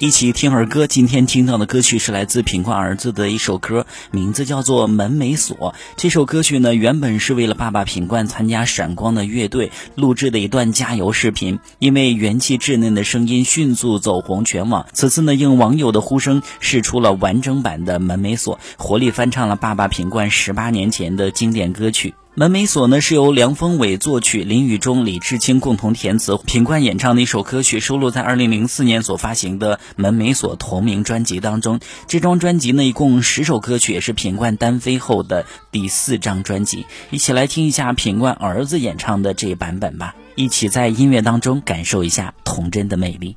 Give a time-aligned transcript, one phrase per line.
[0.00, 5.56] 一起听儿歌，今天听到的歌曲是来自品冠儿子的一首歌，名字叫做《门没锁》。
[5.96, 14.86] 这首歌曲呢，原本是为了爸爸品冠参加闪光的乐队录制的一段加油视频，因为元气稚嫩的声音迅速走红全网。
[14.92, 22.14] 此次呢，应网友的呼声，试出了完整版的《门没锁》，活力翻唱了爸爸品冠十八年前的经典歌曲。
[22.38, 31.80] 门没锁呢，是由梁峰伟作曲，林宇中、李志清共同填词，品冠演唱的一首歌曲，收录在二零零四年所发行的《门没锁》同名专辑当中。
[32.06, 36.86] 这张专辑呢，一共十首歌曲，也是品冠单飞后的第四张专辑。
[37.10, 43.36] 一起来听一下品冠儿子演唱的这一版本吧，一起在音乐当中感受一下童真的魅力。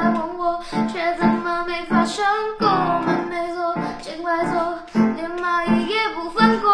[0.00, 2.24] 爱问我却怎么没发生
[2.58, 4.78] 过我们没错心快走
[5.14, 6.70] 连蚂蚁也不放过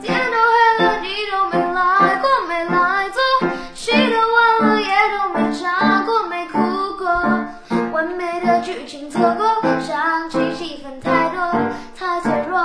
[0.00, 7.08] 天都黑了你都没来过没来坐戏都完了也都没眨过没哭过
[7.90, 9.44] 完美的剧情错过
[9.80, 11.40] 伤心戏份太多
[11.98, 12.58] 太脆弱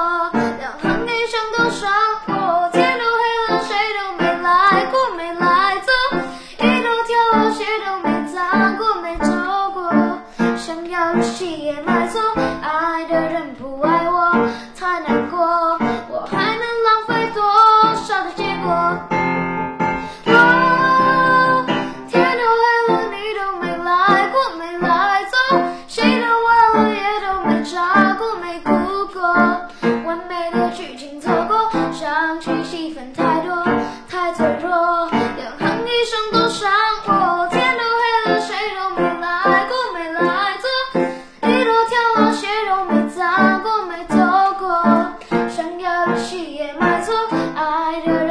[11.34, 12.22] 戏也买错，
[12.62, 14.48] 爱的人不爱我，
[14.80, 15.40] 太难过。
[16.08, 17.42] 我还能浪费多
[18.06, 18.70] 少的结果？
[22.08, 25.34] 天都黑了，你都没来过，没来坐。
[25.88, 28.70] 谁都忘了，也都没查过，没哭
[29.12, 29.24] 过。
[30.06, 33.66] 完美的剧情错过，伤心戏份太多，
[34.08, 35.10] 太脆弱。
[35.10, 36.70] 两行一生多少？
[47.66, 48.23] I don't